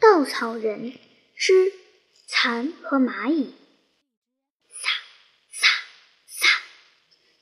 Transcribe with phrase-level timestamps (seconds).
[0.00, 0.94] 稻草人
[1.36, 1.74] 之
[2.26, 3.52] 蚕和蚂蚁，
[4.72, 4.88] 撒
[5.52, 5.68] 撒
[6.26, 6.48] 撒，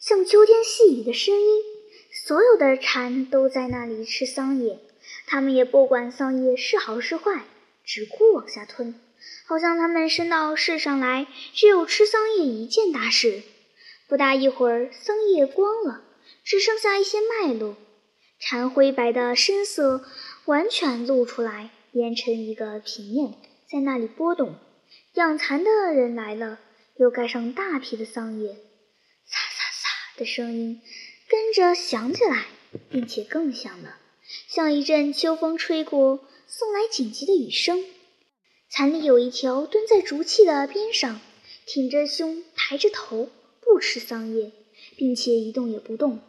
[0.00, 1.62] 像秋天细雨的声音。
[2.26, 4.80] 所有的蝉都在那里吃桑叶，
[5.26, 7.44] 它们也不管桑叶是好是坏，
[7.84, 9.00] 只顾往下吞，
[9.46, 13.42] 好像它们生到世上来只有吃桑叶一件大事。
[14.08, 16.02] 不大一会儿，桑叶光了，
[16.42, 17.76] 只剩下一些脉络，
[18.40, 20.04] 蝉灰白的身色
[20.46, 23.34] 完全露出来，连成一个平面，
[23.70, 24.54] 在那里波动。
[25.14, 26.58] 养蚕的人来了，
[26.96, 30.80] 又盖上大批的桑叶，沙沙沙的声音。
[31.28, 32.46] 跟着响起来，
[32.88, 33.98] 并且更响了，
[34.48, 37.84] 像一阵秋风吹过，送来紧急的雨声。
[38.70, 41.20] 蚕里有一条蹲在竹器的边上，
[41.66, 43.28] 挺着胸，抬着头，
[43.60, 44.52] 不吃桑叶，
[44.96, 46.20] 并且一动也不动。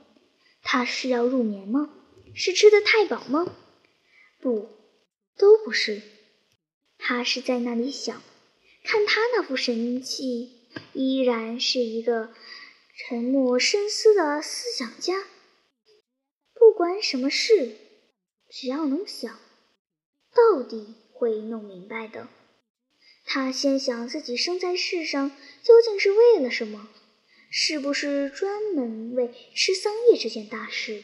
[0.62, 1.90] 它是要入眠吗？
[2.36, 3.56] 是吃得太饱吗？
[4.42, 4.68] 不，
[5.40, 6.04] 都不是。
[7.00, 8.22] 他是在那里想，
[8.84, 12.32] 看他那副神气，依然是一个。
[13.08, 15.24] 沉默深思的思想家，
[16.54, 17.78] 不管什么事，
[18.50, 19.40] 只要能想，
[20.36, 22.28] 到底会弄明白的。
[23.24, 25.32] 他先想自己生在世上
[25.64, 26.90] 究竟是为了什么，
[27.50, 31.02] 是不是专门为吃桑叶这件大事？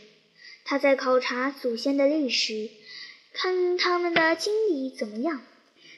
[0.66, 2.70] 他在考察祖先的历史，
[3.38, 5.42] 看他们的经历怎么样。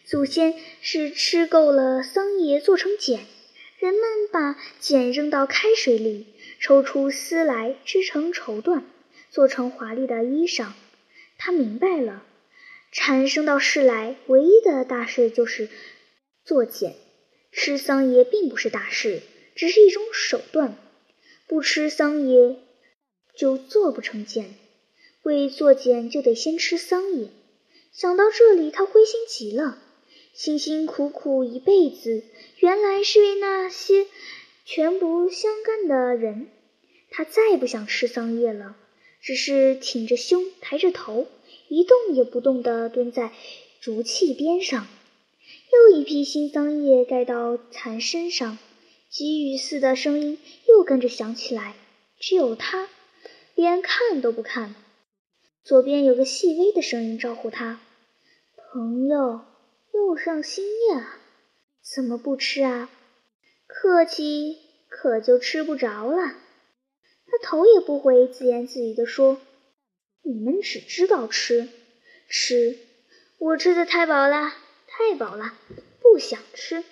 [0.05, 3.25] 祖先是吃够了桑叶做成茧。
[3.77, 6.25] 人们把茧扔到开水里，
[6.59, 8.81] 抽出丝来织成绸缎，
[9.29, 10.71] 做成华丽的衣裳。
[11.37, 12.23] 他明白了，
[12.91, 15.69] 蝉生到世来唯一的大事就是
[16.43, 16.95] 做茧。
[17.51, 19.21] 吃桑叶并不是大事，
[19.53, 20.75] 只是一种手段。
[21.45, 22.57] 不吃桑叶
[23.35, 24.55] 就做不成茧，
[25.27, 27.27] 为作茧就得先吃桑叶。
[27.91, 29.77] 想到这里，他灰心极了。
[30.33, 32.23] 辛辛苦苦一辈子，
[32.59, 34.07] 原来是为那些
[34.63, 36.47] 全不相干的人。
[37.09, 38.77] 他再不想吃桑叶了，
[39.19, 41.27] 只是挺着胸，抬着头，
[41.67, 43.33] 一动也不动地蹲在
[43.81, 44.87] 竹器边上。
[45.73, 48.57] 又一批新桑叶盖到蚕身上，
[49.09, 51.75] 急雨似的声音又跟着响起来。
[52.17, 52.87] 只有他，
[53.55, 54.75] 连看都不看。
[55.67, 57.81] 左边有个细微的声音招呼他
[58.71, 59.41] ：“朋友。”
[59.93, 61.07] 又上新叶了，
[61.81, 62.89] 怎么不吃啊？
[63.65, 64.55] 客气
[64.87, 66.35] 可就吃不着了。
[67.25, 69.41] 他头也不回，自言自语地说
[70.23, 71.67] ：“你们只知道吃，
[72.29, 72.77] 吃，
[73.39, 74.53] 我吃的太饱了，
[74.87, 75.53] 太饱了，
[75.99, 76.85] 不想吃。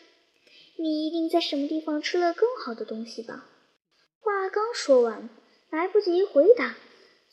[0.76, 3.48] 你一定在什么地方吃了更好的东西吧？”
[4.20, 5.30] 话刚说完，
[5.70, 6.76] 来不及回答，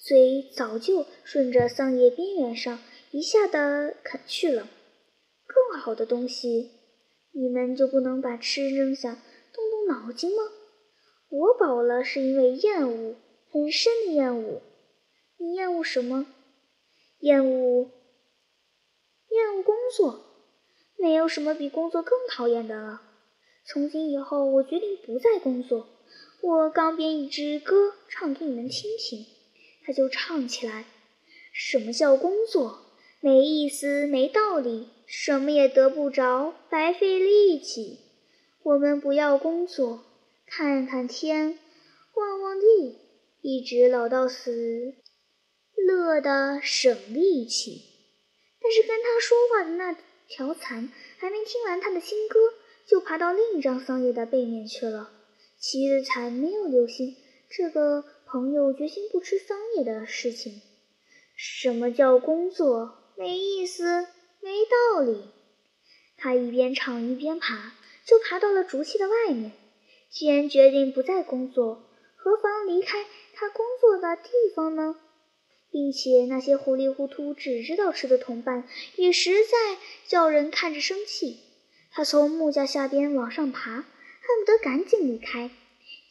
[0.04, 2.80] 嘴早就顺着桑叶边缘上
[3.12, 4.68] 一下的啃去了。
[5.46, 6.72] 更好的东西，
[7.30, 9.22] 你们就不能把吃扔下，
[9.54, 10.42] 动动脑筋吗？
[11.28, 13.14] 我饱了是因为厌恶，
[13.52, 14.60] 很深的厌恶。
[15.38, 16.26] 你厌恶什么？
[17.20, 17.88] 厌恶，
[19.28, 20.24] 厌恶工作。
[20.98, 23.02] 没有什么比工作更讨厌的了。
[23.64, 25.86] 从今以后，我决定不再工作。
[26.42, 29.24] 我刚编一支歌，唱给你们听听。
[29.84, 30.84] 他就唱起来：
[31.52, 32.80] 什么叫工作？
[33.20, 34.88] 没意思，没道理。
[35.06, 37.98] 什么也得不着，白费力气。
[38.62, 40.04] 我们不要工作，
[40.46, 41.58] 看看天，
[42.14, 42.98] 望望地，
[43.42, 44.94] 一直老到死，
[45.76, 47.82] 乐得省力气。
[48.62, 49.96] 但是跟他说话的那
[50.28, 52.38] 条蚕还没听完他的新歌，
[52.86, 55.10] 就爬到另一张桑叶的背面去了。
[55.58, 57.16] 其余的蚕没有留心
[57.50, 60.62] 这个朋友决心不吃桑叶的事情。
[61.36, 63.12] 什么叫工作？
[63.14, 64.06] 没意思。
[64.40, 65.24] 没道理。
[66.16, 67.74] 他一边唱一边爬，
[68.06, 69.52] 就爬到了竹器的外面。
[70.08, 71.84] 既然决定不再工作，
[72.16, 73.04] 何妨离开
[73.34, 74.96] 他工作的地方呢？
[75.70, 78.66] 并且那些糊里糊涂只知道吃的同伴
[78.96, 79.76] 也实在
[80.06, 81.38] 叫人看着生气。
[81.90, 83.84] 他从木架下边往上爬，恨
[84.40, 85.50] 不得赶紧离开。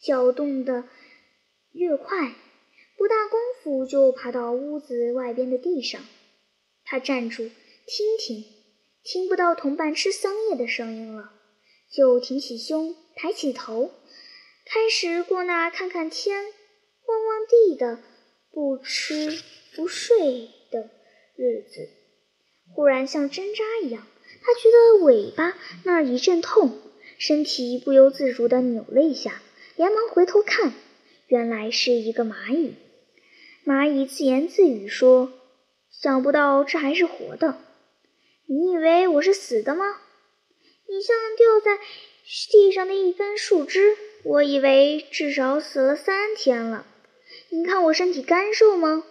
[0.00, 0.84] 脚动得
[1.72, 2.34] 越快，
[2.96, 6.00] 不大功夫就爬到屋子外边的地上。
[6.84, 7.50] 他站住。
[7.84, 8.44] 听听，
[9.02, 11.32] 听不到同伴吃桑叶的声音了，
[11.90, 13.90] 就挺起胸，抬起头，
[14.64, 17.98] 开始过那看看天、望望地的
[18.52, 19.36] 不吃
[19.74, 20.90] 不睡的
[21.34, 21.88] 日子。
[22.72, 24.06] 忽然像针扎一样，
[24.40, 26.78] 他觉得尾巴那儿一阵痛，
[27.18, 29.42] 身体不由自主地扭了一下，
[29.74, 30.72] 连忙回头看，
[31.32, 32.74] 原来是一个蚂蚁。
[33.64, 35.32] 蚂蚁自言自语说
[35.90, 37.56] ：“想不到这还是活的。”
[38.46, 39.96] 你以为我是死的吗？
[40.86, 41.82] 你像掉在
[42.50, 46.84] 地上的一根树枝，我以为至少死了三天了。
[47.48, 49.02] 你看我身体干瘦吗？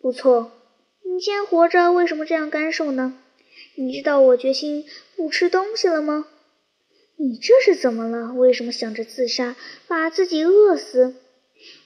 [0.00, 0.50] 不错。
[1.04, 3.16] 你既然活着，为什么这样干瘦呢？
[3.76, 4.84] 你知道我决心
[5.14, 6.26] 不吃东西了吗？
[7.22, 8.32] 你这是怎么了？
[8.32, 9.54] 为什么想着自杀，
[9.86, 11.16] 把自己饿死？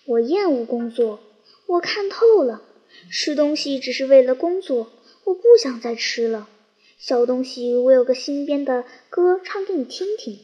[0.07, 1.19] 我厌恶工作，
[1.67, 2.63] 我看透了，
[3.11, 4.93] 吃东西只是为了工作，
[5.25, 6.49] 我不想再吃了。
[6.99, 10.39] 小东西，我有个新编的歌，唱给你听听。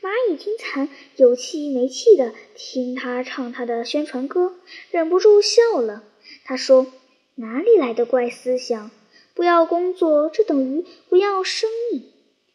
[0.00, 4.54] 蚂蚁听蚕有气没气的听他唱他的宣传歌，
[4.92, 6.04] 忍不住笑了。
[6.44, 6.86] 他说
[7.34, 8.92] ：“哪里来的怪思想？
[9.34, 12.04] 不要工作，这等于不要生命，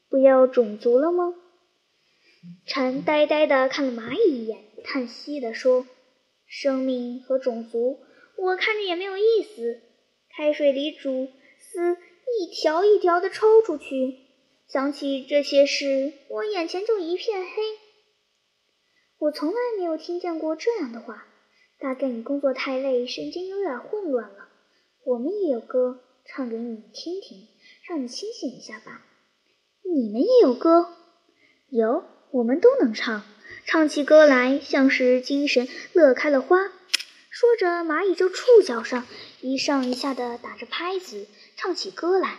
[0.09, 1.35] 不要种族了吗？”
[2.65, 5.85] 蝉呆呆地看了蚂蚁一眼，叹息地说
[6.47, 7.99] ：“生命和种族，
[8.37, 9.81] 我看着也没有意思。
[10.35, 11.97] 开水里煮丝。”
[12.37, 14.17] 一条一条的抽出去，
[14.67, 17.49] 想起这些事，我眼前就一片黑。
[19.19, 21.27] 我从来没有听见过这样的话。
[21.79, 24.49] 大概你工作太累，神经有点混乱了。
[25.05, 27.47] 我们也有歌，唱给你听听，
[27.87, 29.05] 让你清醒一下吧。
[29.83, 30.87] 你们也有歌？
[31.69, 33.23] 有，我们都能唱，
[33.65, 36.71] 唱起歌来像是精神乐开了花。
[37.29, 39.05] 说着，蚂蚁就触角上
[39.41, 41.27] 一上一下的打着拍子。
[41.57, 42.37] 唱起歌来，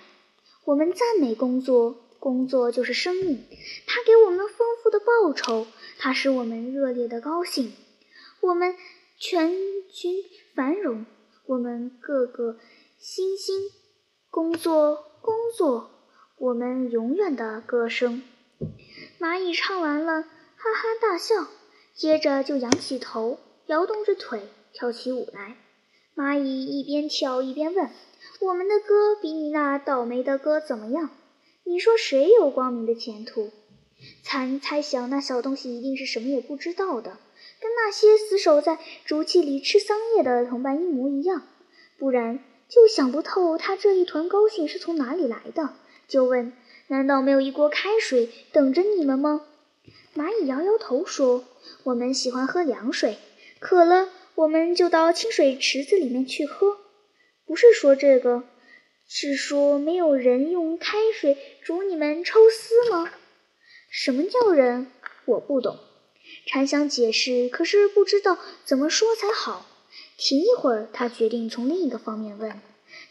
[0.64, 3.44] 我们赞美工作，工作就是生命，
[3.86, 5.66] 它给我们丰富的报酬，
[5.98, 7.72] 它使我们热烈的高兴，
[8.40, 8.74] 我们
[9.18, 9.52] 全
[9.90, 10.24] 群
[10.54, 11.04] 繁荣，
[11.46, 12.58] 我们个个
[12.98, 13.54] 欣欣，
[14.30, 15.90] 工作，工作，
[16.38, 18.22] 我们永远的歌声。
[19.18, 21.46] 蚂蚁唱完了，哈哈大笑，
[21.94, 24.42] 接着就仰起头，摇动着腿，
[24.74, 25.56] 跳起舞来。
[26.14, 27.88] 蚂蚁一边跳一边问。
[28.40, 31.08] 我们的歌比你那倒霉的歌怎么样？
[31.64, 33.50] 你说谁有光明的前途？
[34.22, 37.16] 蚕猜想那小东西一定是什么也不知道的，
[37.58, 41.48] 跟那些死守在竹器里吃桑叶的同伴一模一样，
[41.98, 45.70] 不然就想不透他这一团高兴是从哪里来的。
[46.06, 46.52] 就问：
[46.88, 49.42] 难道没有一锅开水等着你们吗？
[50.14, 51.44] 蚂蚁摇摇头说
[51.84, 53.18] ：“我们喜欢喝凉水，
[53.58, 56.78] 渴了我们就到清水池子里面去喝。”
[57.44, 58.44] 不是说这个，
[59.08, 63.10] 是说没有人用开水煮你们抽丝吗？
[63.90, 64.90] 什么叫人？
[65.26, 65.78] 我不懂。
[66.46, 69.66] 蝉想解释，可是不知道怎么说才好。
[70.16, 72.60] 停一会儿，他决定从另一个方面问：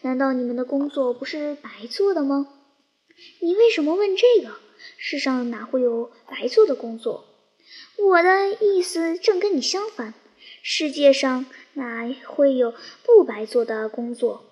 [0.01, 2.47] 难道你们的工作不是白做的吗？
[3.39, 4.55] 你为什么问这个？
[4.97, 7.25] 世上哪会有白做的工作？
[7.97, 10.13] 我的意思正跟你相反。
[10.61, 12.73] 世界上哪会有
[13.03, 14.43] 不白做的工作？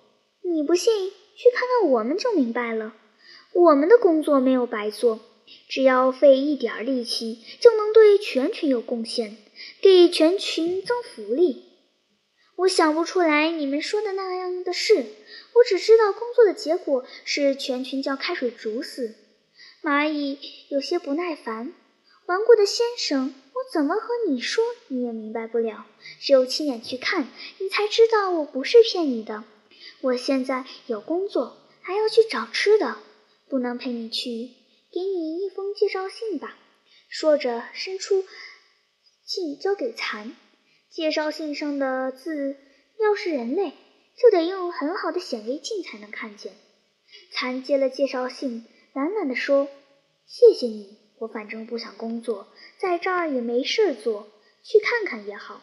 [0.42, 2.94] 你不信，去看看我们就明白了。
[3.52, 5.20] 我们的工作没有白做，
[5.68, 9.36] 只要费一点力气，就能对全群有贡献，
[9.80, 11.64] 给全群增福利。
[12.56, 15.04] 我想不出来你们说的那样的事，
[15.54, 19.14] 我只知道工作的结果是全群叫开水煮死。
[19.82, 21.72] 蚂蚁有些不耐烦，
[22.26, 23.34] 顽固的先生。
[23.54, 25.86] 我怎么和你说，你也明白不了。
[26.20, 27.28] 只有亲眼去看，
[27.58, 29.44] 你才知道我不是骗你的。
[30.00, 32.96] 我现在有工作，还要去找吃的，
[33.48, 34.50] 不能陪你去。
[34.92, 36.58] 给你一封介绍信吧。
[37.08, 38.24] 说着，伸出
[39.24, 40.34] 信交给蚕。
[40.90, 42.56] 介绍信上的字，
[43.00, 43.72] 要是人类，
[44.16, 46.52] 就得用很好的显微镜才能看见。
[47.32, 49.68] 蚕接了介绍信，懒懒地说
[50.26, 54.26] ：“谢谢你。”我反正不想工作，在这儿也没事做，
[54.62, 55.62] 去看看也好。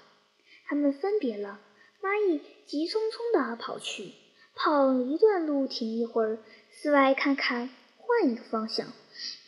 [0.65, 1.59] 他们分别了，
[2.01, 4.13] 蚂蚁急匆匆地跑去，
[4.55, 6.39] 跑一段路停一会儿，
[6.71, 8.87] 四外看看，换一个方向，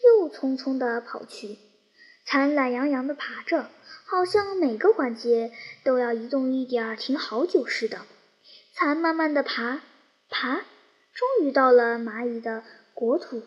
[0.04, 1.58] 又匆匆地跑去。
[2.26, 3.70] 蚕懒洋洋地爬着，
[4.06, 8.06] 好像每个环节都要移动一点儿，停好久似的。
[8.76, 9.82] 蚕慢慢的爬，
[10.30, 10.56] 爬，
[11.14, 12.64] 终于到了蚂蚁的
[12.96, 13.44] 国土。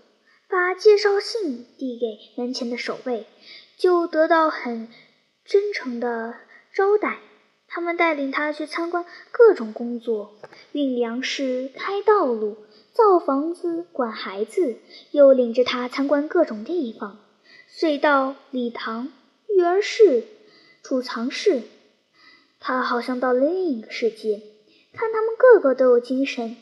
[0.49, 3.26] 把介绍信递给门前的守卫，
[3.76, 4.88] 就得到很
[5.45, 6.37] 真诚的
[6.73, 7.18] 招待。
[7.66, 10.37] 他们带领他去参观各种工作：
[10.71, 12.59] 运粮食、开道路、
[12.92, 14.76] 造房子、管孩子。
[15.11, 17.18] 又领着他参观各种地方：
[17.68, 19.09] 隧道、礼堂、
[19.49, 20.23] 育儿室、
[20.85, 21.62] 储藏室。
[22.61, 24.40] 他好像到了另一个世界。
[24.96, 26.56] 看他们个个都有精神，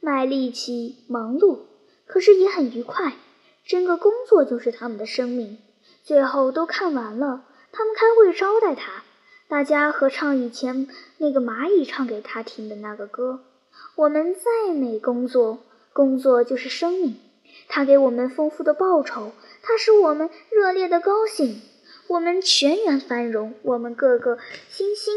[0.00, 1.60] 卖力气、忙碌，
[2.06, 3.14] 可是也很愉快。
[3.66, 5.56] 整个工作就是他们的生命。
[6.04, 9.04] 最后都看完了，他们开会招待他，
[9.48, 13.40] 大家合唱以前那个蚂蚁唱给他听的那个歌。
[13.96, 15.58] 我们再美工作，
[15.94, 17.16] 工作就是生命，
[17.68, 21.62] 它给我们丰富的报酬，它使我们热烈的高兴，
[22.08, 24.36] 我们全员繁荣，我们个个
[24.68, 25.14] 欣欣。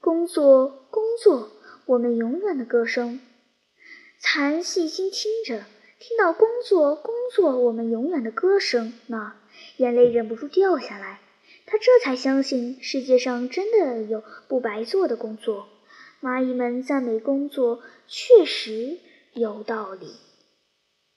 [0.00, 1.50] 工作，工作，
[1.88, 3.18] 我们永远的歌声。
[4.18, 5.64] 蚕细心听着，
[5.98, 9.36] 听到“工作，工作，我们永远的歌声”，那
[9.78, 11.20] 眼泪忍不住掉下来。
[11.64, 15.66] 他这才相信世界上真的有不白做的工作。
[16.20, 18.98] 蚂蚁们赞美工作，确实
[19.32, 20.12] 有道理。